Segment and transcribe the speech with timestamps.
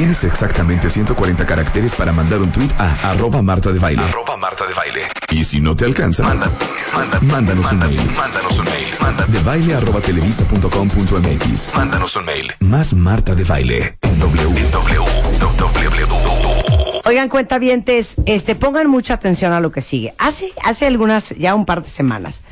[0.00, 4.02] Tienes exactamente 140 caracteres para mandar un tweet a arroba Marta de Baile.
[4.02, 5.02] Arroba Marta de Baile.
[5.30, 6.50] Y si no te alcanza, Manda,
[6.94, 8.00] manda, mándanos un mail.
[8.16, 8.86] Mándanos un mail.
[8.98, 11.76] Manda, De baile arroba televisa.com.mx.
[11.76, 12.50] mándanos un mail.
[12.60, 14.42] Más Marta de Baile en W.
[14.58, 15.04] En W,
[15.38, 17.02] W, W.
[17.04, 20.14] Oigan, cuentavientes, este, pongan mucha atención a lo que sigue.
[20.16, 22.42] Hace, hace algunas, ya un par de semanas,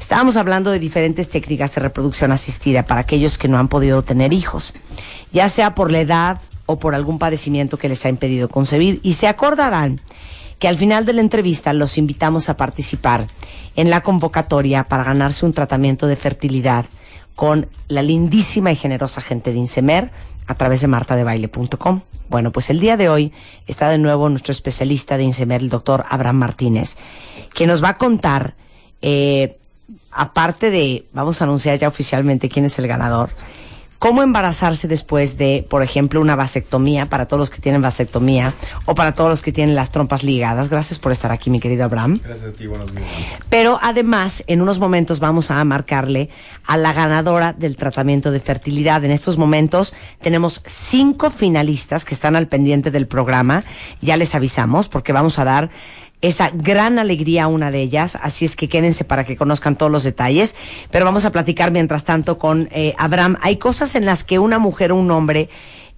[0.00, 4.32] estábamos hablando de diferentes técnicas de reproducción asistida para aquellos que no han podido tener
[4.32, 4.72] hijos,
[5.32, 9.00] ya sea por la edad o por algún padecimiento que les ha impedido concebir.
[9.02, 10.00] Y se acordarán
[10.58, 13.26] que al final de la entrevista los invitamos a participar
[13.76, 16.86] en la convocatoria para ganarse un tratamiento de fertilidad
[17.34, 20.10] con la lindísima y generosa gente de Insemer
[20.46, 22.00] a través de martadebaile.com.
[22.28, 23.32] Bueno, pues el día de hoy
[23.66, 26.96] está de nuevo nuestro especialista de Insemer, el doctor Abraham Martínez,
[27.54, 28.54] que nos va a contar,
[29.02, 29.58] eh,
[30.10, 33.30] aparte de, vamos a anunciar ya oficialmente quién es el ganador,
[33.98, 38.94] cómo embarazarse después de, por ejemplo, una vasectomía, para todos los que tienen vasectomía, o
[38.94, 40.68] para todos los que tienen las trompas ligadas.
[40.68, 42.20] Gracias por estar aquí, mi querido Abraham.
[42.22, 43.06] Gracias a ti, buenos días.
[43.48, 46.30] Pero además, en unos momentos vamos a marcarle
[46.66, 49.04] a la ganadora del tratamiento de fertilidad.
[49.04, 53.64] En estos momentos tenemos cinco finalistas que están al pendiente del programa.
[54.00, 55.70] Ya les avisamos porque vamos a dar
[56.28, 60.04] esa gran alegría una de ellas, así es que quédense para que conozcan todos los
[60.04, 60.56] detalles,
[60.90, 63.36] pero vamos a platicar mientras tanto con eh, Abraham.
[63.42, 65.50] Hay cosas en las que una mujer o un hombre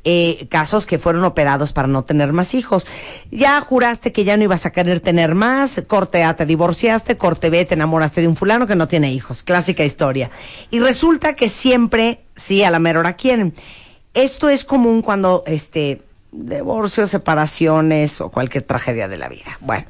[0.02, 2.88] eh, casos que fueron operados para no tener más hijos.
[3.30, 7.48] Ya juraste que ya no ibas a querer tener más, corte A, te divorciaste, corte
[7.48, 9.44] B, te enamoraste de un fulano que no tiene hijos.
[9.44, 10.30] Clásica historia.
[10.70, 13.55] Y resulta que siempre, sí, a la mera hora quieren.
[14.14, 16.02] Esto es común cuando, este,
[16.37, 19.59] divorcios, separaciones o cualquier tragedia de la vida.
[19.61, 19.87] Bueno,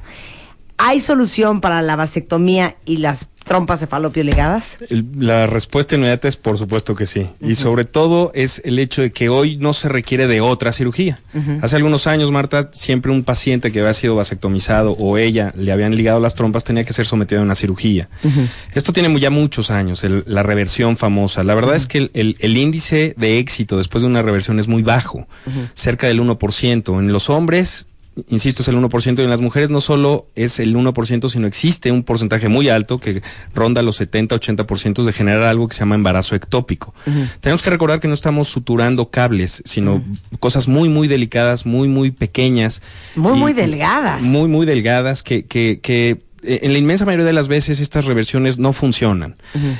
[0.77, 4.77] ¿hay solución para la vasectomía y las trompas de falopio ligadas?
[4.89, 7.27] El- La respuesta inmediata es por supuesto que sí.
[7.41, 11.19] Y sobre todo es el hecho de que hoy no se requiere de otra cirugía.
[11.61, 15.95] Hace algunos años, Marta, siempre un paciente que había sido vasectomizado o ella le habían
[15.95, 18.09] ligado las trompas tenía que ser sometido a una cirugía.
[18.73, 21.43] Esto tiene ya muchos años, el- la reversión famosa.
[21.43, 24.67] La verdad es que el, el- el índice de éxito después de una reversión es
[24.67, 25.27] muy bajo,
[25.73, 26.99] cerca del 1%.
[26.99, 27.85] En los hombres
[28.29, 31.91] insisto, es el 1%, y en las mujeres no solo es el 1%, sino existe
[31.91, 33.21] un porcentaje muy alto que
[33.53, 36.93] ronda los 70-80% de generar algo que se llama embarazo ectópico.
[37.41, 40.03] Tenemos que recordar que no estamos suturando cables, sino
[40.39, 42.81] cosas muy, muy delicadas, muy, muy pequeñas.
[43.15, 44.21] Muy, y- muy delgadas.
[44.21, 48.57] Muy, muy delgadas, que, que, que en la inmensa mayoría de las veces estas reversiones
[48.59, 49.35] no funcionan.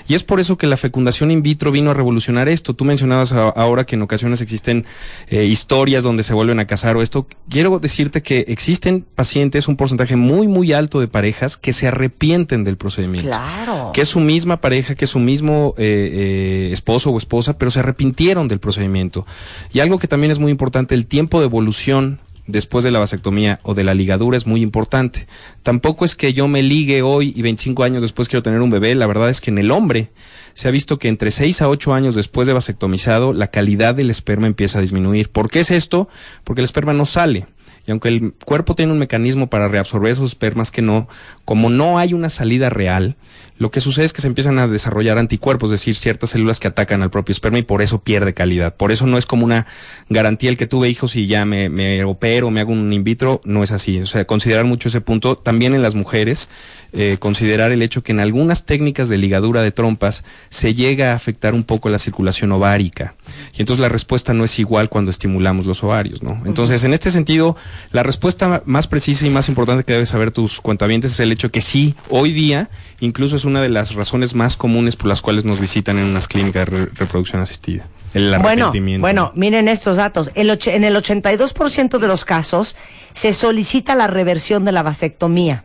[0.08, 2.74] Y es por eso que la fecundación in vitro vino a revolucionar esto.
[2.76, 4.86] Tú mencionabas a- ahora que en ocasiones existen
[5.30, 7.28] eh, historias donde se vuelven a casar o esto.
[7.50, 12.64] Quiero decirte que existen pacientes, un porcentaje muy, muy alto de parejas que se arrepienten
[12.64, 13.30] del procedimiento.
[13.30, 13.92] Claro.
[13.94, 17.72] Que es su misma pareja, que es su mismo eh, eh, esposo o esposa, pero
[17.72, 19.26] se arrepintieron del procedimiento.
[19.74, 23.60] Y algo que también es muy importante, el tiempo de evolución después de la vasectomía
[23.64, 25.28] o de la ligadura es muy importante.
[25.64, 28.96] Tampoco es que yo me ligue hoy y 25 años después quiero tener un bebé.
[28.96, 30.12] La verdad es que en el hombre
[30.54, 34.10] se ha visto que entre 6 a 8 años después de vasectomizado la calidad del
[34.10, 35.30] esperma empieza a disminuir.
[35.30, 36.10] ¿Por qué es esto?
[36.44, 37.48] Porque el esperma no sale.
[37.86, 41.08] Y aunque el cuerpo tiene un mecanismo para reabsorber esos espermas que no,
[41.46, 43.16] como no hay una salida real,
[43.58, 46.68] lo que sucede es que se empiezan a desarrollar anticuerpos, es decir, ciertas células que
[46.68, 48.76] atacan al propio esperma y por eso pierde calidad.
[48.76, 49.66] Por eso no es como una
[50.10, 53.42] garantía el que tuve hijos y ya me, me opero, me hago un in vitro,
[53.46, 54.00] no es así.
[54.00, 55.38] O sea, considerar mucho ese punto.
[55.38, 56.50] También en las mujeres,
[56.94, 61.16] eh, considerar el hecho que en algunas técnicas de ligadura de trompas se llega a
[61.16, 63.16] afectar un poco la circulación ovárica.
[63.58, 66.42] Y entonces la respuesta no es igual cuando estimulamos los ovarios, ¿no?
[66.46, 67.58] Entonces, en este sentido,
[67.92, 71.52] la respuesta más precisa y más importante que debes saber tus cuentavientes es el hecho
[71.52, 72.70] que sí, hoy día,
[73.00, 76.28] incluso es una de las razones más comunes por las cuales nos visitan en unas
[76.28, 77.88] clínicas de re- reproducción asistida.
[78.14, 79.02] El Bueno, arrepentimiento.
[79.02, 80.32] bueno, miren estos datos.
[80.36, 82.76] El en el 82% de los casos
[83.14, 85.64] se solicita la reversión de la vasectomía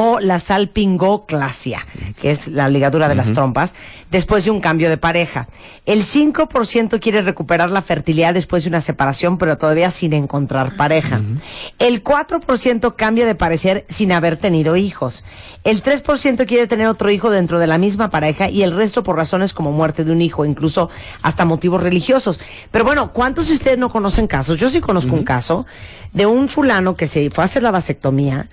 [0.00, 1.84] o la salpingoclasia,
[2.20, 3.74] que es la ligadura de las trompas,
[4.12, 5.48] después de un cambio de pareja.
[5.86, 11.20] El 5% quiere recuperar la fertilidad después de una separación, pero todavía sin encontrar pareja.
[11.80, 15.24] El 4% cambia de parecer sin haber tenido hijos.
[15.64, 19.16] El 3% quiere tener otro hijo dentro de la misma pareja y el resto por
[19.16, 20.90] razones como muerte de un hijo, incluso
[21.22, 22.40] hasta motivos religiosos.
[22.70, 24.60] Pero bueno, ¿cuántos de ustedes no conocen casos?
[24.60, 25.66] Yo sí conozco un caso
[26.12, 28.48] de un fulano que se fue a hacer la vasectomía,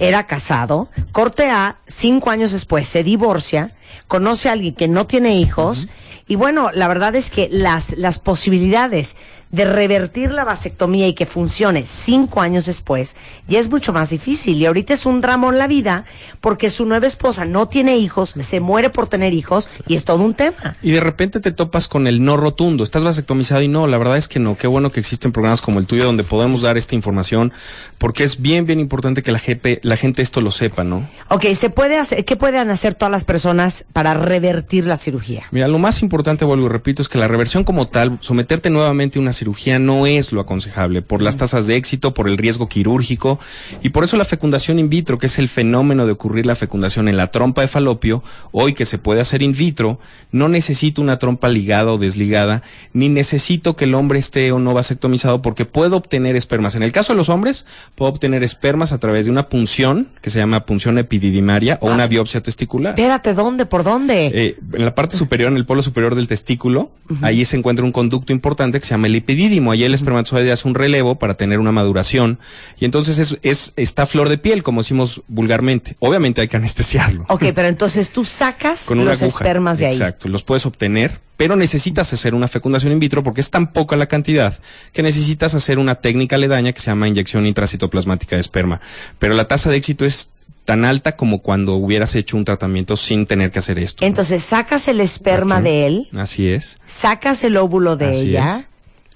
[0.00, 3.76] era casado, corte A, cinco años después se divorcia,
[4.08, 5.88] conoce a alguien que no tiene hijos,
[6.26, 9.16] y bueno, la verdad es que las, las posibilidades
[9.50, 13.16] de revertir la vasectomía y que funcione cinco años después,
[13.48, 14.56] ya es mucho más difícil.
[14.56, 16.04] Y ahorita es un drama en la vida
[16.40, 20.22] porque su nueva esposa no tiene hijos, se muere por tener hijos y es todo
[20.22, 20.76] un tema.
[20.82, 22.84] Y de repente te topas con el no rotundo.
[22.84, 24.56] Estás vasectomizado y no, la verdad es que no.
[24.56, 27.52] Qué bueno que existen programas como el tuyo donde podemos dar esta información
[27.98, 29.40] porque es bien, bien importante que la,
[29.82, 31.08] la gente esto lo sepa, ¿no?
[31.28, 35.42] Ok, ¿se puede hacer, ¿qué pueden hacer todas las personas para revertir la cirugía?
[35.50, 39.18] Mira, lo más importante, vuelvo y repito, es que la reversión como tal, someterte nuevamente
[39.18, 42.68] a una cirugía no es lo aconsejable por las tasas de éxito, por el riesgo
[42.68, 43.40] quirúrgico
[43.82, 47.08] y por eso la fecundación in vitro, que es el fenómeno de ocurrir la fecundación
[47.08, 48.22] en la trompa de falopio,
[48.52, 49.98] hoy que se puede hacer in vitro,
[50.30, 54.74] no necesito una trompa ligada o desligada, ni necesito que el hombre esté o no
[54.74, 56.74] vasectomizado porque puedo obtener espermas.
[56.74, 57.64] En el caso de los hombres,
[57.94, 62.06] puedo obtener espermas a través de una punción, que se llama punción epididimaria, o una
[62.06, 62.92] biopsia testicular.
[62.92, 63.64] Espérate, ¿dónde?
[63.64, 64.26] ¿Por dónde?
[64.34, 66.90] Eh, en la parte superior, en el polo superior del testículo,
[67.22, 69.72] ahí se encuentra un conducto importante que se llama el epidídimo.
[69.72, 72.38] Ahí el espermatozoide hace un relevo para tener una maduración.
[72.78, 75.96] Y entonces es, es, está flor de piel, como decimos vulgarmente.
[76.00, 77.24] Obviamente hay que anestesiarlo.
[77.28, 79.38] ok, pero entonces tú sacas Con los aguja.
[79.38, 79.92] espermas de ahí.
[79.92, 83.96] Exacto, los puedes obtener, pero necesitas hacer una fecundación in vitro porque es tan poca
[83.96, 84.58] la cantidad
[84.92, 88.80] que necesitas hacer una técnica aledaña que se llama inyección intracitoplasmática de esperma.
[89.18, 90.30] Pero la tasa de éxito es
[90.66, 94.02] tan alta como cuando hubieras hecho un tratamiento sin tener que hacer esto.
[94.04, 94.06] ¿no?
[94.06, 95.64] Entonces sacas el esperma Aquí.
[95.64, 96.78] de él, Así es.
[96.84, 98.66] sacas el óvulo de Así ella, es.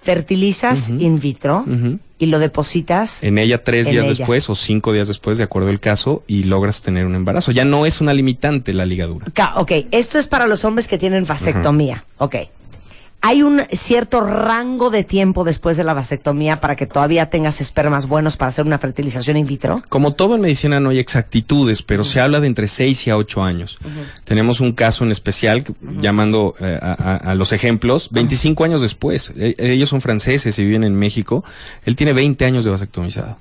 [0.04, 1.64] Fertilizas in vitro
[2.18, 3.24] y lo depositas.
[3.24, 4.14] En ella tres En días ella.
[4.16, 7.50] después o cinco días después, de acuerdo al caso, y logras tener un embarazo.
[7.52, 9.26] Ya no es una limitante la ligadura.
[9.56, 12.04] Ok, esto es para los hombres que tienen vasectomía.
[12.18, 12.36] Ok.
[13.26, 18.06] ¿Hay un cierto rango de tiempo después de la vasectomía para que todavía tengas espermas
[18.06, 19.80] buenos para hacer una fertilización in vitro?
[19.88, 23.16] Como todo en medicina no hay exactitudes, pero se habla de entre 6 y a
[23.16, 23.78] 8 años.
[24.24, 25.64] Tenemos un caso en especial,
[26.02, 29.32] llamando eh, a, a- a los ejemplos, 25 años después.
[29.38, 31.44] E- ellos son franceses y viven en México.
[31.86, 33.38] Él tiene 20 años de vasectomizado.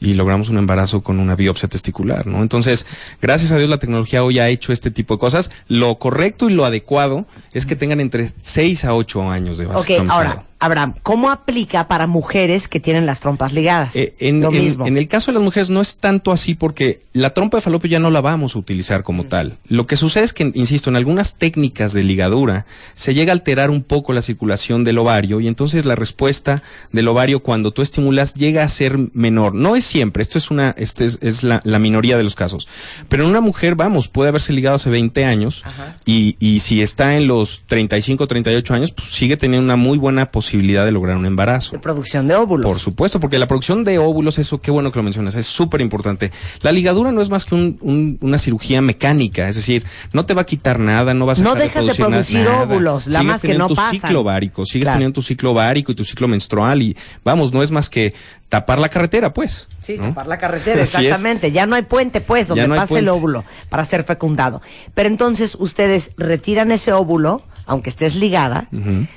[0.00, 2.42] Y logramos un embarazo con una biopsia testicular, ¿no?
[2.42, 2.86] Entonces,
[3.20, 5.50] gracias a Dios la tecnología hoy ha hecho este tipo de cosas.
[5.68, 10.12] Lo correcto y lo adecuado es que tengan entre 6 a 8 años de vasectomizado.
[10.12, 13.96] ahora, Abraham, ¿cómo aplica para mujeres que tienen las trompas ligadas?
[13.96, 14.86] Eh, en, Lo en- mismo.
[14.86, 17.88] en el caso de las mujeres no es tanto así porque la trompa de falopio
[17.90, 19.56] ya no la vamos a utilizar como tal.
[19.66, 23.70] Lo que sucede es que, insisto, en algunas técnicas de ligadura se llega a alterar
[23.70, 28.34] un poco la circulación del ovario y entonces la respuesta del ovario cuando tú estimulas
[28.34, 29.54] llega a ser menor.
[29.54, 32.68] No es siempre, esto es una, este es, es la, la minoría de los casos.
[33.08, 35.64] Pero en una mujer, vamos, puede haberse ligado hace 20 años
[36.04, 40.26] y, y si está en los 35, 38 años, pues sigue teniendo una muy buena
[40.30, 41.72] posibilidad de lograr un embarazo.
[41.72, 42.66] de producción de óvulos.
[42.66, 45.80] Por supuesto, porque la producción de óvulos, eso qué bueno que lo mencionas, es súper
[45.80, 46.30] importante.
[46.62, 50.34] La ligadura no es más que un- un- una cirugía mecánica, es decir, no te
[50.34, 52.62] va a quitar nada, no vas a No dejas de producir na- producir nada.
[52.62, 53.92] óvulos, nada Sigues más que teniendo no tu pasan.
[54.00, 54.96] ciclo ovárico, sigues Claro.
[54.98, 58.12] teniendo tu ciclo ovárico y tu ciclo menstrual y vamos, no es más que
[58.50, 59.68] tapar la carretera, pues.
[59.80, 60.08] Sí, ¿no?
[60.08, 61.52] tapar la carretera, exactamente.
[61.52, 64.60] Ya no hay puente, pues, donde no pase el óvulo para ser fecundado.
[64.92, 68.68] Pero entonces ustedes retiran ese óvulo, aunque estés ligada,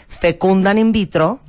[0.07, 1.41] fecundan in vitro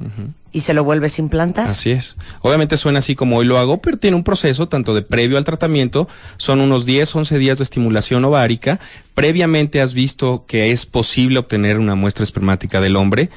[0.50, 1.68] y se lo vuelves a implantar.
[1.68, 2.16] Así es.
[2.40, 5.44] Obviamente suena así como hoy lo hago, pero tiene un proceso tanto de previo al
[5.44, 6.08] tratamiento,
[6.38, 8.80] son unos 10, 11 días de estimulación ovárica.
[9.14, 13.30] Previamente has visto que es posible obtener una muestra espermática del hombre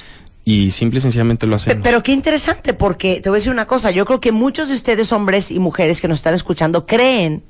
[0.50, 1.82] y simple y sencillamente lo Pe- hacemos.
[1.82, 4.74] Pero qué interesante, porque te voy a decir una cosa, yo creo que muchos de
[4.74, 7.42] ustedes, hombres y mujeres que nos están escuchando, creen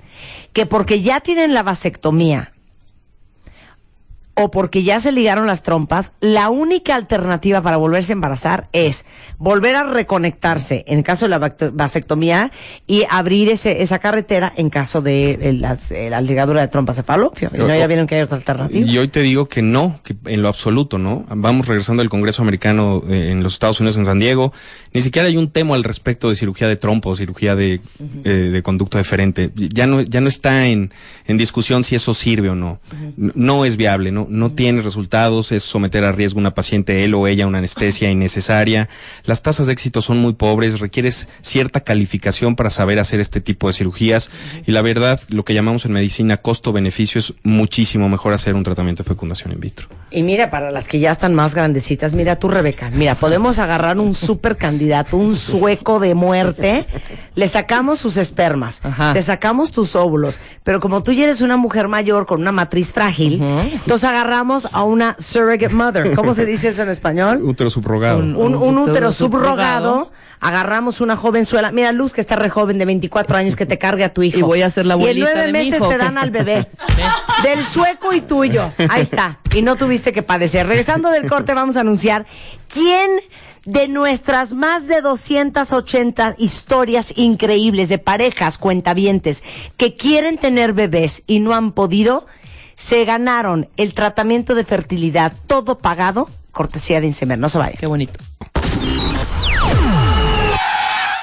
[0.53, 2.53] que porque ya tienen la vasectomía
[4.41, 9.05] o porque ya se ligaron las trompas, la única alternativa para volverse a embarazar es
[9.39, 11.39] volver a reconectarse en caso de la
[11.73, 12.51] vasectomía
[12.87, 16.97] y abrir ese, esa carretera en caso de eh, las, eh, la ligadura de trompas
[16.97, 17.51] de falopio.
[17.53, 18.87] Y no, ya vieron que hay otra alternativa.
[18.87, 21.25] Y hoy te digo que no, que en lo absoluto, ¿no?
[21.29, 24.53] Vamos regresando del Congreso Americano eh, en los Estados Unidos, en San Diego.
[24.93, 27.81] Ni siquiera hay un tema al respecto de cirugía de trompo, cirugía de,
[28.25, 29.51] eh, de conducto deferente.
[29.57, 30.93] Ya no, ya no está en,
[31.27, 32.81] en discusión si eso sirve o no.
[33.19, 37.05] N- No es viable, no, no tiene resultados, es someter a riesgo a una paciente,
[37.05, 38.89] él o ella, una anestesia innecesaria.
[39.25, 43.67] Las tasas de éxito son muy pobres, requieres cierta calificación para saber hacer este tipo
[43.67, 44.31] de cirugías.
[44.67, 49.03] Y la verdad, lo que llamamos en medicina costo-beneficio es muchísimo mejor hacer un tratamiento
[49.03, 49.89] de fecundación in vitro.
[50.11, 53.99] Y mira, para las que ya están más grandecitas, mira tú, Rebeca, mira, podemos agarrar
[53.99, 56.87] un super candidato, un sueco de muerte,
[57.35, 59.13] le sacamos sus espermas, Ajá.
[59.13, 62.93] te sacamos tus óvulos, pero como tú ya eres una mujer mayor con una matriz
[62.93, 66.15] frágil, entonces agarramos a una surrogate mother.
[66.15, 67.41] ¿Cómo se dice eso en español?
[67.45, 68.19] Útero subrogado.
[68.19, 70.11] Un- Un, un útero útero subrogado,
[70.41, 74.05] agarramos una jovenzuela, mira Luz que está re joven de 24 años que te cargue
[74.05, 74.39] a tu hijo.
[74.39, 75.89] Y voy a ser la Y en abuelita nueve de mi meses hijo.
[75.89, 76.69] te dan al bebé.
[77.43, 78.71] Del sueco y tuyo.
[78.89, 79.39] Ahí está.
[79.55, 80.67] Y no tuviste que padecer.
[80.67, 82.27] Regresando del corte vamos a anunciar
[82.73, 83.11] quién
[83.65, 89.45] de nuestras más de 280 historias increíbles de parejas cuentavientes
[89.77, 92.27] que quieren tener bebés y no han podido,
[92.79, 97.37] se ganaron el tratamiento de fertilidad todo pagado, cortesía de Insemer.
[97.37, 97.77] No se vayan.
[97.77, 98.21] Qué bonito.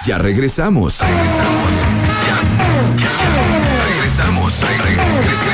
[0.06, 1.00] Ya regresamos.
[1.00, 1.72] Regresamos.
[2.28, 2.42] Ya,
[2.98, 3.86] ya, ya.
[3.96, 4.62] Regresamos.
[4.62, 4.96] Re- re-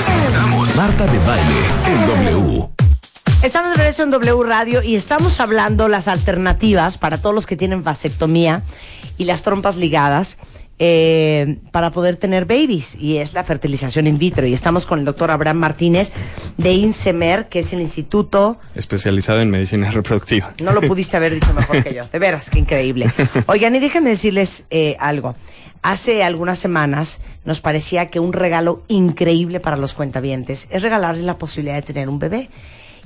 [0.09, 0.75] regresamos.
[0.75, 2.67] Marta de baile en W.
[3.43, 7.55] Estamos de regreso en W Radio y estamos hablando las alternativas para todos los que
[7.55, 8.63] tienen vasectomía
[9.21, 10.39] y las trompas ligadas
[10.79, 15.05] eh, para poder tener babies y es la fertilización in vitro y estamos con el
[15.05, 16.11] doctor Abraham Martínez
[16.57, 20.51] de INSEMER que es el instituto Especializado en medicina reproductiva.
[20.63, 22.07] no lo pudiste haber dicho mejor que yo.
[22.11, 23.11] De veras, qué increíble.
[23.45, 25.35] Oigan, y déjenme decirles eh, algo.
[25.83, 31.35] Hace algunas semanas nos parecía que un regalo increíble para los cuentavientes es regalarles la
[31.35, 32.49] posibilidad de tener un bebé.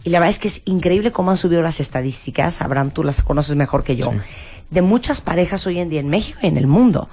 [0.06, 3.24] Y la verdad es que es increíble cómo han subido las estadísticas, Abraham, tú las
[3.24, 4.14] conoces mejor que yo,
[4.70, 7.10] de muchas parejas hoy en día en México y en el mundo,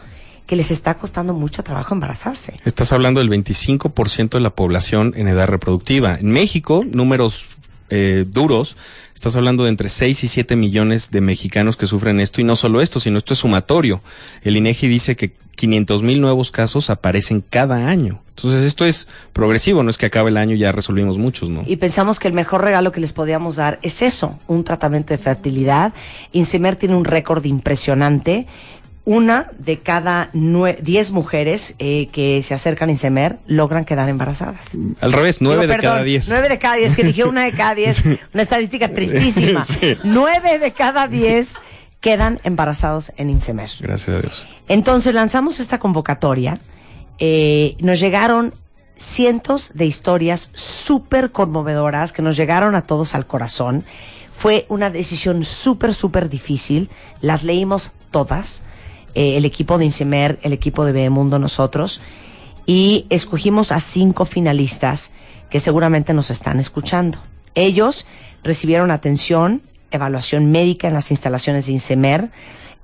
[0.46, 2.54] que les está costando mucho trabajo embarazarse.
[2.64, 6.16] Estás hablando del 25% de la población en edad reproductiva.
[6.20, 7.46] En México, números
[7.90, 8.76] eh, duros,
[9.14, 12.56] estás hablando de entre 6 y 7 millones de mexicanos que sufren esto y no
[12.56, 14.00] solo esto, sino esto es sumatorio.
[14.42, 18.20] El INEGI dice que 500 mil nuevos casos aparecen cada año.
[18.30, 21.62] Entonces esto es progresivo, no es que acabe el año y ya resolvimos muchos, ¿no?
[21.66, 25.18] Y pensamos que el mejor regalo que les podíamos dar es eso, un tratamiento de
[25.18, 25.92] fertilidad.
[26.32, 28.46] Insemer tiene un récord impresionante.
[29.04, 34.78] Una de cada nue- 10 mujeres eh, que se acercan a Insemer logran quedar embarazadas.
[35.00, 36.28] Al revés, 9 Digo, de perdón, cada 10.
[36.28, 39.64] Nueve de cada diez, que dije una de cada diez, una estadística tristísima.
[39.64, 39.96] Sí.
[40.04, 41.56] Nueve de cada diez
[42.02, 43.70] quedan embarazados en Insemer.
[43.80, 44.46] Gracias a Dios.
[44.68, 46.60] Entonces lanzamos esta convocatoria.
[47.18, 48.52] eh, nos llegaron
[48.96, 53.84] cientos de historias súper conmovedoras que nos llegaron a todos al corazón.
[54.34, 56.90] Fue una decisión súper, súper difícil.
[57.20, 58.64] Las leímos todas.
[59.14, 62.00] eh, el equipo de Insemer, el equipo de Bebemundo, nosotros.
[62.66, 65.12] Y escogimos a cinco finalistas
[65.50, 67.18] que seguramente nos están escuchando.
[67.54, 68.06] Ellos
[68.42, 72.30] recibieron atención, evaluación médica en las instalaciones de Insemer.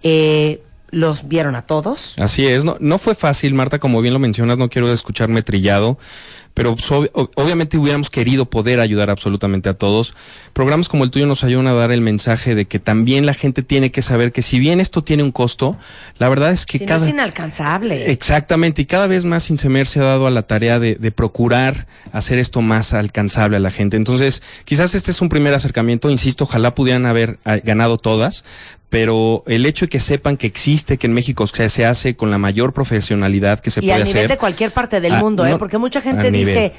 [0.03, 2.15] Eh, los vieron a todos.
[2.19, 5.99] Así es, no, no fue fácil, Marta, como bien lo mencionas, no quiero escucharme trillado,
[6.59, 10.13] pero ob- ob- obviamente hubiéramos querido poder ayudar absolutamente a todos.
[10.53, 13.63] Programas como el tuyo nos ayudan a dar el mensaje de que también la gente
[13.63, 15.79] tiene que saber que si bien esto tiene un costo,
[16.19, 17.05] la verdad es que Si no cada...
[17.07, 18.11] es inalcanzable.
[18.11, 21.87] Exactamente, y cada vez más Insemer se ha dado a la tarea de, de procurar
[22.13, 23.97] hacer esto más alcanzable a la gente.
[23.97, 28.45] Entonces, quizás este es un primer acercamiento, insisto, ojalá pudieran haber ah, ganado todas,
[28.91, 32.39] pero el hecho de que sepan que existe, que en México se, hace con la
[32.39, 34.29] mayor profesionalidad que se y puede a nivel hacer.
[34.31, 35.57] de cualquier parte del mundo, ¿eh?
[35.59, 36.73] Porque mucha gente nivel.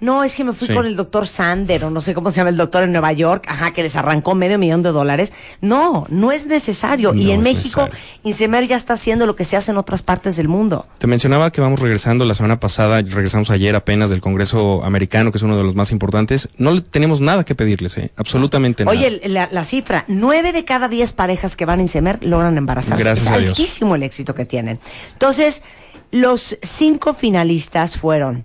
[0.00, 0.74] No, es que me fui Sí.
[0.74, 3.44] con el doctor Sander, o no sé cómo se llama el doctor en Nueva York,
[3.48, 5.32] ajá, que les arrancó medio millón de dólares.
[5.60, 7.14] No, no es necesario.
[7.14, 8.20] y en México, necesario.
[8.24, 10.86] Insemer ya está haciendo lo que se hace en otras partes del mundo.
[10.98, 15.38] Te mencionaba que vamos regresando la semana pasada, regresamos ayer apenas del Congreso americano, que
[15.38, 16.48] es uno de los más importantes.
[16.58, 18.10] No le tenemos nada que pedirles, ¿eh?
[18.16, 18.96] absolutamente nada.
[18.96, 23.02] Oye, la, la cifra, nueve de cada diez parejas que van a Insemer logran embarazarse.
[23.02, 23.50] Gracias es a Dios.
[23.50, 24.78] altísimo el éxito que tienen.
[25.12, 25.62] Entonces,
[26.10, 28.44] los cinco finalistas fueron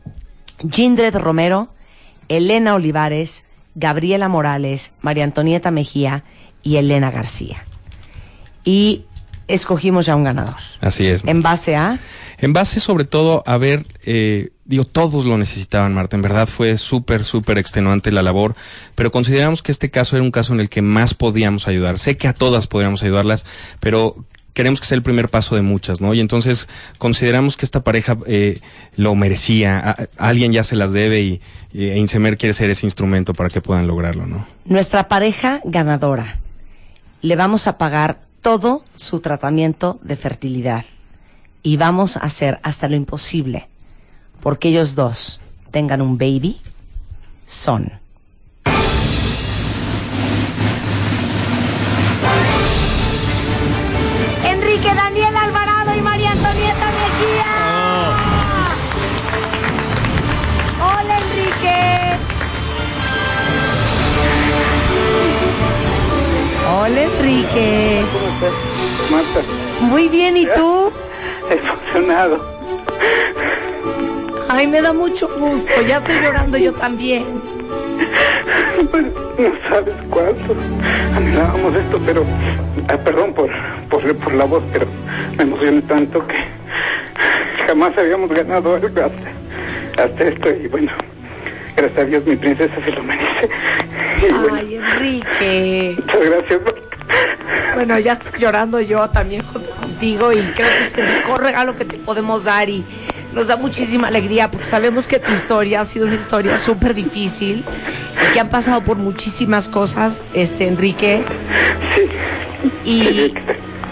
[0.69, 1.69] Gindred Romero,
[2.27, 6.23] Elena Olivares, Gabriela Morales, María Antonieta Mejía
[6.63, 7.65] y Elena García.
[8.63, 9.05] Y
[9.47, 10.55] escogimos ya un ganador.
[10.79, 11.23] Así es.
[11.25, 11.99] En base a...
[12.37, 16.15] En base sobre todo a ver, eh, digo, todos lo necesitaban, Marta.
[16.15, 18.55] En verdad fue súper, súper extenuante la labor,
[18.95, 21.99] pero consideramos que este caso era un caso en el que más podíamos ayudar.
[21.99, 23.45] Sé que a todas podríamos ayudarlas,
[23.79, 26.13] pero queremos que sea el primer paso de muchas, ¿no?
[26.13, 26.67] Y entonces
[26.97, 28.59] consideramos que esta pareja eh,
[28.95, 29.95] lo merecía.
[30.17, 31.41] Alguien ya se las debe y,
[31.73, 34.47] y Insemer quiere ser ese instrumento para que puedan lograrlo, ¿no?
[34.65, 36.39] Nuestra pareja ganadora.
[37.21, 40.85] Le vamos a pagar todo su tratamiento de fertilidad.
[41.63, 43.67] Y vamos a hacer hasta lo imposible
[44.41, 45.39] porque ellos dos
[45.71, 46.59] tengan un baby.
[47.45, 48.00] Son.
[67.53, 69.41] ¿Cómo estás, Marta?
[69.81, 70.91] Muy bien, ¿y tú?
[71.49, 72.39] Emocionado.
[74.47, 75.73] Ay, me da mucho gusto.
[75.85, 77.25] Ya estoy llorando yo también.
[79.37, 80.55] No sabes cuánto
[81.15, 82.23] anhelábamos esto, pero...
[82.87, 83.49] ah, perdón por,
[83.89, 84.85] por, por la voz, pero
[85.37, 86.35] me emocioné tanto que
[87.67, 90.49] jamás habíamos ganado algo hasta, hasta esto.
[90.51, 90.91] Y bueno,
[91.75, 93.49] gracias a Dios mi princesa se lo merece.
[94.21, 95.95] Y bueno, Ay, Enrique.
[95.97, 96.59] muchas gracias.
[97.81, 101.75] Bueno, ya estoy llorando yo también junto contigo y creo que es el mejor regalo
[101.75, 102.85] que te podemos dar y
[103.33, 107.65] nos da muchísima alegría porque sabemos que tu historia ha sido una historia súper difícil
[108.21, 111.23] y que han pasado por muchísimas cosas, este Enrique.
[112.85, 113.33] Y,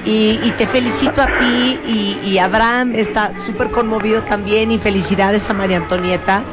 [0.05, 5.49] y, y te felicito a ti y, y Abraham está súper conmovido también y felicidades
[5.49, 6.43] a María Antonieta.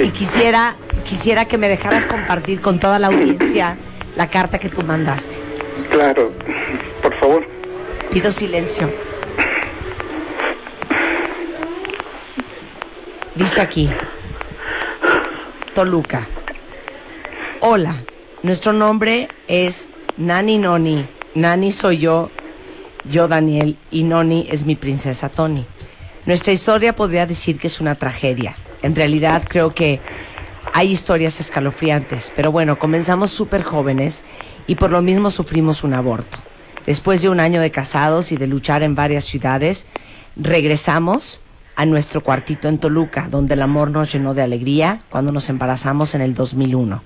[0.00, 3.78] Y quisiera, quisiera que me dejaras compartir con toda la audiencia
[4.16, 5.49] la carta que tú mandaste.
[5.90, 6.32] Claro,
[7.02, 7.46] por favor.
[8.10, 8.92] Pido silencio.
[13.34, 13.90] Dice aquí,
[15.74, 16.28] Toluca.
[17.60, 18.04] Hola,
[18.42, 21.08] nuestro nombre es Nani Noni.
[21.34, 22.30] Nani soy yo,
[23.04, 25.66] yo Daniel, y Noni es mi princesa Tony.
[26.26, 28.54] Nuestra historia podría decir que es una tragedia.
[28.82, 30.00] En realidad creo que
[30.72, 34.24] hay historias escalofriantes, pero bueno, comenzamos súper jóvenes
[34.70, 36.38] y por lo mismo sufrimos un aborto.
[36.86, 39.88] Después de un año de casados y de luchar en varias ciudades,
[40.36, 41.40] regresamos
[41.74, 46.14] a nuestro cuartito en Toluca, donde el amor nos llenó de alegría cuando nos embarazamos
[46.14, 47.02] en el 2001.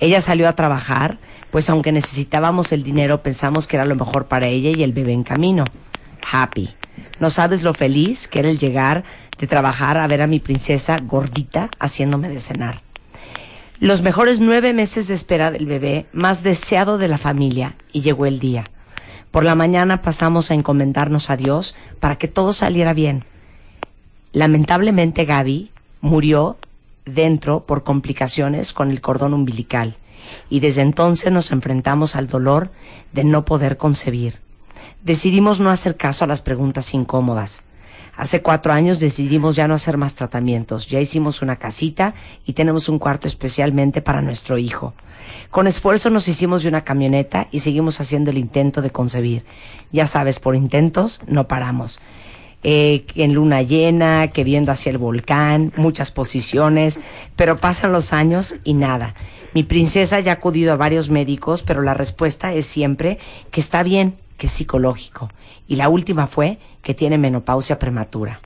[0.00, 1.18] Ella salió a trabajar,
[1.50, 5.12] pues aunque necesitábamos el dinero, pensamos que era lo mejor para ella y el bebé
[5.12, 5.66] en camino.
[6.32, 6.70] Happy.
[7.20, 9.04] No sabes lo feliz que era el llegar
[9.36, 12.85] de trabajar a ver a mi princesa gordita haciéndome de cenar.
[13.78, 18.24] Los mejores nueve meses de espera del bebé, más deseado de la familia, y llegó
[18.24, 18.70] el día.
[19.30, 23.26] Por la mañana pasamos a encomendarnos a Dios para que todo saliera bien.
[24.32, 26.56] Lamentablemente Gaby murió
[27.04, 29.96] dentro por complicaciones con el cordón umbilical
[30.48, 32.70] y desde entonces nos enfrentamos al dolor
[33.12, 34.40] de no poder concebir.
[35.02, 37.62] Decidimos no hacer caso a las preguntas incómodas.
[38.16, 40.86] Hace cuatro años decidimos ya no hacer más tratamientos.
[40.86, 42.14] Ya hicimos una casita
[42.46, 44.94] y tenemos un cuarto especialmente para nuestro hijo.
[45.50, 49.44] Con esfuerzo nos hicimos de una camioneta y seguimos haciendo el intento de concebir.
[49.92, 52.00] Ya sabes, por intentos no paramos.
[52.62, 56.98] Eh, en luna llena, que viendo hacia el volcán, muchas posiciones,
[57.36, 59.14] pero pasan los años y nada.
[59.52, 63.18] Mi princesa ya ha acudido a varios médicos, pero la respuesta es siempre
[63.50, 65.30] que está bien, que es psicológico.
[65.66, 68.40] Y la última fue que tiene menopausia prematura.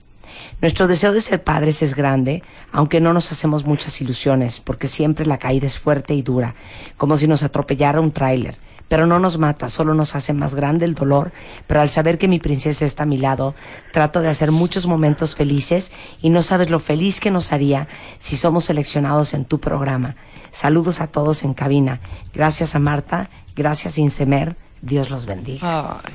[0.60, 5.26] Nuestro deseo de ser padres es grande, aunque no nos hacemos muchas ilusiones, porque siempre
[5.26, 6.54] la caída es fuerte y dura,
[6.96, 8.58] como si nos atropellara un tráiler.
[8.88, 11.32] Pero no nos mata, solo nos hace más grande el dolor,
[11.66, 13.54] pero al saber que mi princesa está a mi lado,
[13.92, 17.86] trato de hacer muchos momentos felices y no sabes lo feliz que nos haría
[18.18, 20.16] si somos seleccionados en tu programa.
[20.50, 22.00] Saludos a todos en cabina.
[22.34, 26.00] Gracias a Marta, gracias Insemer, Dios los bendiga.
[26.04, 26.14] Ay.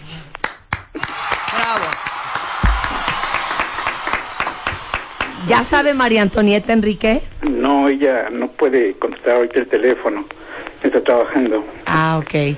[0.94, 1.86] Bravo.
[5.48, 7.22] ¿Ya sabe María Antonieta Enrique?
[7.44, 10.26] No, ella no puede contestar ahorita el teléfono.
[10.82, 11.64] Está trabajando.
[11.86, 12.58] Ah, ok.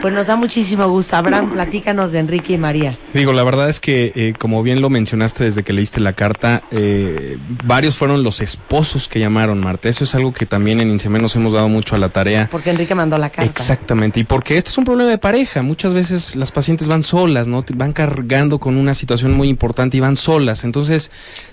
[0.00, 1.16] Pues nos da muchísimo gusto.
[1.16, 2.98] Abraham, platícanos de Enrique y María.
[3.12, 6.62] Digo, la verdad es que, eh, como bien lo mencionaste desde que leíste la carta,
[6.70, 9.88] eh, varios fueron los esposos que llamaron, Marta.
[9.88, 12.48] Eso es algo que también en Insemen nos hemos dado mucho a la tarea.
[12.50, 13.50] Porque Enrique mandó la carta.
[13.50, 15.62] Exactamente, y porque esto es un problema de pareja.
[15.62, 17.64] Muchas veces las pacientes van solas, ¿no?
[17.74, 20.64] Van cargando con una situación muy importante y van solas.
[20.64, 21.10] Entonces,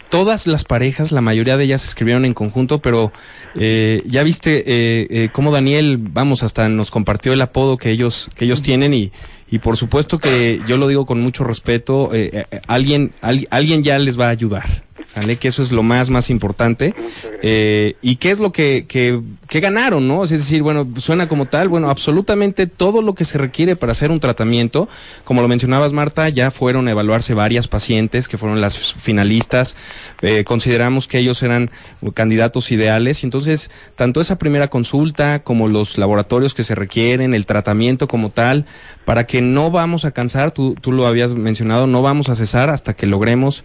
[0.09, 3.11] todas las parejas, la mayoría de ellas escribieron en conjunto, pero
[3.55, 8.29] eh, ya viste eh, eh, cómo Daniel, vamos, hasta nos compartió el apodo que ellos,
[8.35, 9.11] que ellos tienen y,
[9.49, 13.83] y por supuesto que yo lo digo con mucho respeto, eh, eh, alguien, al- alguien
[13.83, 14.83] ya les va a ayudar.
[15.13, 15.35] ¿Sale?
[15.35, 16.93] Que eso es lo más, más importante.
[17.41, 20.23] Eh, ¿Y qué es lo que, que, que ganaron, no?
[20.23, 24.09] Es decir, bueno, suena como tal, bueno, absolutamente todo lo que se requiere para hacer
[24.09, 24.87] un tratamiento,
[25.25, 29.75] como lo mencionabas, Marta, ya fueron a evaluarse varias pacientes que fueron las finalistas.
[30.21, 31.71] Eh, consideramos que ellos eran
[32.13, 33.23] candidatos ideales.
[33.23, 38.29] Y entonces, tanto esa primera consulta como los laboratorios que se requieren, el tratamiento como
[38.29, 38.65] tal,
[39.03, 42.69] para que no vamos a cansar, tú, tú lo habías mencionado, no vamos a cesar
[42.69, 43.63] hasta que logremos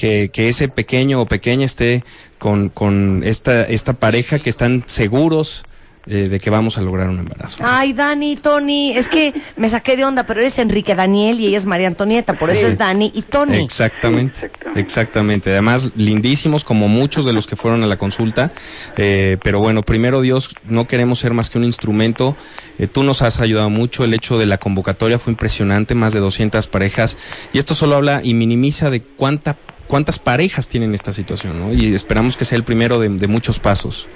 [0.00, 2.04] que, que ese pequeño o pequeña esté
[2.38, 5.62] con, con esta, esta pareja que están seguros
[6.06, 7.58] eh, de que vamos a lograr un embarazo.
[7.62, 11.58] Ay, Dani, Tony, es que me saqué de onda, pero eres Enrique Daniel y ella
[11.58, 12.66] es María Antonieta, por eso Sí.
[12.68, 13.58] es Dani y Tony.
[13.58, 14.80] Exactamente, Sí, exactamente.
[14.80, 15.50] exactamente.
[15.50, 18.50] Además, lindísimos como muchos de los que fueron a la consulta.
[18.96, 22.34] Eh, pero bueno, primero Dios, no queremos ser más que un instrumento.
[22.78, 24.02] Eh, tú nos has ayudado mucho.
[24.02, 27.18] El hecho de la convocatoria fue impresionante, más de 200 parejas.
[27.52, 29.58] Y esto solo habla y minimiza de cuánta,
[29.90, 31.72] cuántas parejas tienen esta situación, ¿no?
[31.74, 34.08] Y esperamos que sea el primero de, de muchos pasos.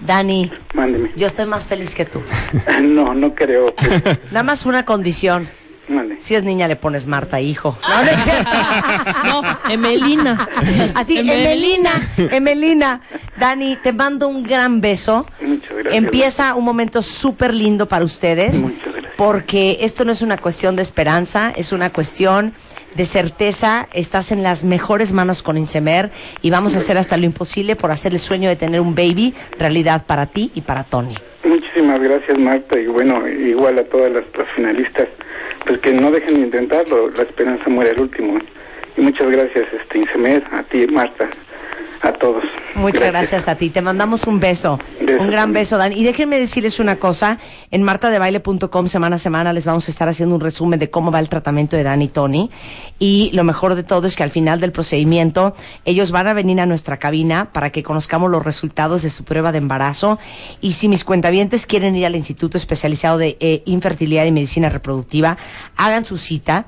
[0.00, 1.10] Dani, Mándeme.
[1.16, 2.22] yo estoy más feliz que tú.
[2.82, 3.74] No, no creo.
[3.74, 5.48] pues, Nada más una condición.
[6.18, 7.78] Si es niña le pones Marta, hijo.
[9.24, 9.42] No.
[9.42, 10.48] No, Emelina.
[10.94, 13.02] Así, Emelina, Emelina.
[13.38, 15.26] Dani, te mando un gran beso.
[15.40, 15.94] Muchas gracias.
[15.94, 18.62] Empieza un momento súper lindo para ustedes.
[18.62, 19.12] Muchas gracias.
[19.16, 22.52] porque esto no es una cuestión de esperanza, es una cuestión
[22.96, 23.88] de certeza.
[23.92, 26.10] Estás en las mejores manos con Insemer
[26.42, 29.34] y vamos a hacer hasta lo imposible por hacer el sueño de tener un baby
[29.58, 31.14] realidad para ti y para Tony.
[31.44, 35.08] Muchísimas gracias, Marta, y bueno, igual a todas las, finalistas,
[35.66, 38.38] pues que no dejen de intentarlo, la esperanza muere al último.
[38.96, 41.28] Y muchas gracias, este Insemer, a ti, Marta,
[42.02, 42.44] a todos.
[42.76, 43.48] Muchas gracias.
[43.48, 43.70] a ti.
[43.70, 44.78] Te mandamos un beso.
[45.18, 45.92] Un gran beso, Dan.
[45.92, 47.38] Y déjenme decirles una cosa.
[47.70, 51.20] En martadebaile.com semana a semana les vamos a estar haciendo un resumen de cómo va
[51.20, 52.50] el tratamiento de Dan y Tony.
[52.98, 55.54] Y lo mejor de todo es que al final del procedimiento
[55.84, 59.52] ellos van a venir a nuestra cabina para que conozcamos los resultados de su prueba
[59.52, 60.18] de embarazo.
[60.60, 65.38] Y si mis cuentavientes quieren ir al Instituto Especializado de eh, Infertilidad y Medicina Reproductiva,
[65.76, 66.66] hagan su cita.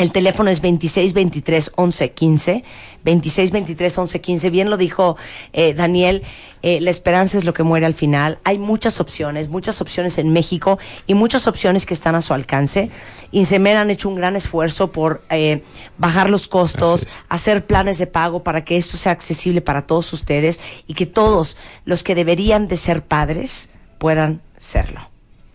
[0.00, 2.64] El teléfono es 2623 1115.
[3.04, 4.48] 2623 1115.
[4.48, 5.18] Bien lo dijo
[5.52, 6.22] eh, Daniel.
[6.62, 8.38] eh, la esperanza es lo que muere al final.
[8.44, 12.88] Hay muchas opciones, muchas opciones en México y muchas opciones que están a su alcance.
[13.30, 15.62] Insemer han hecho un gran esfuerzo por eh,
[15.98, 20.60] bajar los costos, hacer planes de pago para que esto sea accesible para todos ustedes
[20.86, 25.09] y que todos los que deberían de ser padres puedan serlo.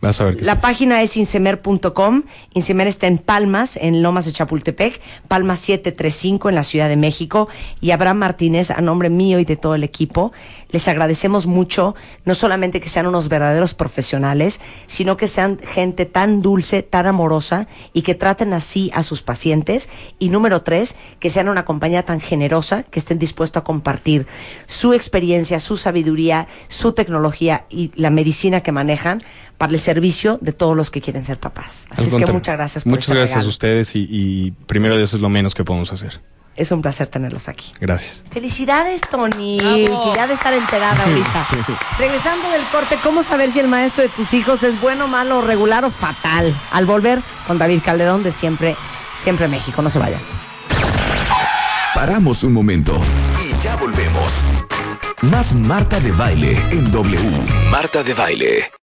[0.06, 0.60] Vas a ver que La sí.
[0.62, 2.24] página es insemer.com.
[2.54, 7.48] Insemer está en Palmas, en Lomas de Chapultepec, Palmas 735 en la Ciudad de México.
[7.82, 10.32] Y Abraham Martínez, a nombre mío y de todo el equipo,
[10.70, 16.42] les agradecemos mucho, no solamente que sean unos verdaderos profesionales, sino que sean gente tan
[16.42, 19.90] dulce, tan amorosa y que traten así a sus pacientes.
[20.20, 24.28] Y número tres, que sean una compañía tan generosa que estén dispuestos a compartir
[24.66, 29.24] su experiencia, su sabiduría, su tecnología y la medicina que manejan
[29.58, 31.88] para el servicio de todos los que quieren ser papás.
[31.92, 34.98] Al Así es que muchas gracias por Muchas este gracias a ustedes y, y primero
[34.98, 36.22] Dios es lo menos que podemos hacer.
[36.56, 37.74] Es un placer tenerlos aquí.
[37.82, 38.24] Gracias.
[38.32, 39.58] Felicidades, Tony,
[40.16, 41.46] ya de estar enterada ahorita.
[41.50, 41.58] Sí.
[42.00, 45.84] Regresando del corte, ¿cómo saber si el maestro de tus hijos es bueno, malo, regular
[45.84, 46.58] o fatal?
[46.72, 48.76] Al volver con David Calderón de Siempre,
[49.16, 49.82] Siempre México.
[49.82, 50.22] No se vayan.
[51.94, 53.00] Paramos un momento.
[53.44, 54.32] Y ya volvemos.
[55.24, 57.20] Más Marta de Baile en W.
[57.70, 58.72] Marta de Baile.